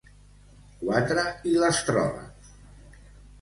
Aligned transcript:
Quatre 0.79 1.25
i 1.51 1.53
l'astròleg. 1.65 2.49